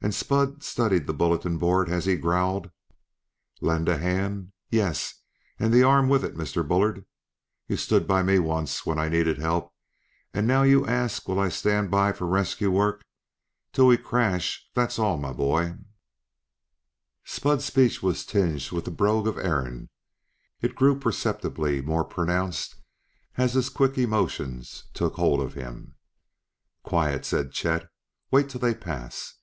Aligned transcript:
And 0.00 0.14
Spud 0.14 0.62
studied 0.62 1.06
the 1.06 1.12
bulletin 1.12 1.58
board 1.58 1.90
as 1.90 2.06
he 2.06 2.14
growled: 2.16 2.70
"Lend 3.60 3.88
a 3.88 3.98
hand? 3.98 4.52
yes, 4.70 5.16
and 5.58 5.72
the 5.72 5.82
arm 5.82 6.08
with 6.08 6.24
it, 6.24 6.36
Mr. 6.36 6.66
Bullard. 6.66 7.04
You 7.66 7.76
stud 7.76 8.06
by 8.06 8.22
me 8.22 8.38
once 8.38 8.78
whin 8.86 8.96
I 8.98 9.08
needed 9.08 9.38
help; 9.38 9.74
and 10.32 10.46
now 10.46 10.62
you 10.62 10.86
ask 10.86 11.28
will 11.28 11.40
I 11.40 11.48
stand 11.48 11.90
by 11.90 12.12
for 12.12 12.26
rescue 12.26 12.70
work. 12.70 13.04
Till 13.72 13.88
we 13.88 13.96
crash 13.98 14.70
that's 14.72 14.98
all, 15.00 15.18
me 15.18 15.30
bhoy!" 15.30 15.76
Spud's 17.24 17.64
speech 17.64 18.00
was 18.02 18.24
tinged 18.24 18.70
with 18.70 18.84
the 18.86 18.92
brogue 18.92 19.26
of 19.26 19.36
Erin; 19.36 19.88
it 20.62 20.76
grew 20.76 20.98
perceptibly 20.98 21.82
more 21.82 22.04
pronounced 22.04 22.76
as 23.36 23.54
his 23.54 23.68
quick 23.68 23.98
emotions 23.98 24.84
took 24.94 25.16
hold 25.16 25.40
of 25.42 25.52
him. 25.54 25.96
"Quiet!" 26.84 27.26
said 27.26 27.50
Chet. 27.50 27.90
"Wait 28.30 28.48
till 28.48 28.60
they 28.60 28.74
pass!" 28.74 29.34